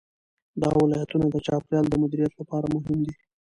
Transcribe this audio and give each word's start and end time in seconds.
دا 0.61 0.69
ولایتونه 0.81 1.25
د 1.29 1.35
چاپیریال 1.45 1.85
د 1.89 1.93
مدیریت 2.01 2.33
لپاره 2.39 2.65
مهم 2.75 2.99
دي. 3.07 3.13